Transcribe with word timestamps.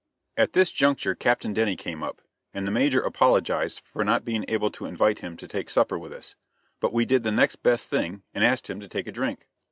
At 0.35 0.53
this 0.53 0.71
juncture 0.71 1.13
Captain 1.13 1.53
Denny 1.53 1.75
came 1.75 2.01
up, 2.01 2.23
and 2.55 2.65
the 2.65 2.71
Major 2.71 3.01
apologized 3.01 3.83
for 3.85 4.03
not 4.03 4.25
being 4.25 4.45
able 4.47 4.71
to 4.71 4.87
invite 4.87 5.19
him 5.19 5.37
to 5.37 5.47
take 5.47 5.69
supper 5.69 5.99
with 5.99 6.11
us; 6.11 6.33
but 6.79 6.91
we 6.91 7.05
did 7.05 7.21
the 7.21 7.31
next 7.31 7.57
best 7.57 7.87
thing, 7.87 8.23
and 8.33 8.43
asked 8.43 8.67
him 8.67 8.79
to 8.79 8.87
take 8.87 9.05
a 9.05 9.11
drink. 9.11 9.47